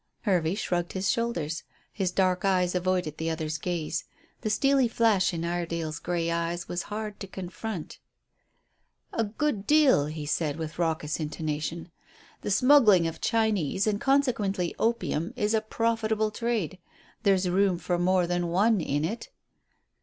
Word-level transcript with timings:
Hervey 0.21 0.55
shrugged 0.55 0.93
his 0.93 1.11
shoulders. 1.11 1.61
His 1.93 2.09
dark 2.11 2.43
eyes 2.43 2.73
avoided 2.73 3.17
the 3.19 3.29
other's 3.29 3.59
gaze; 3.59 4.05
the 4.41 4.49
steely 4.49 4.87
flash 4.87 5.31
in 5.31 5.45
Iredale's 5.45 5.99
grey 5.99 6.31
eyes 6.31 6.67
was 6.67 6.81
hard 6.89 7.19
to 7.19 7.27
confront. 7.27 7.99
"A 9.13 9.23
good 9.23 9.67
deal," 9.67 10.07
he 10.07 10.25
said, 10.25 10.55
with 10.57 10.79
raucous 10.79 11.19
intonation. 11.19 11.91
"The 12.41 12.49
smuggling 12.49 13.05
of 13.05 13.21
Chinese 13.21 13.85
and 13.85 14.01
consequently 14.01 14.73
opium 14.79 15.33
is 15.35 15.53
a 15.53 15.61
profitable 15.61 16.31
trade. 16.31 16.79
There's 17.21 17.47
room 17.47 17.77
for 17.77 17.99
more 17.99 18.25
than 18.25 18.47
one 18.47 18.81
in 18.81 19.05
it." 19.05 19.29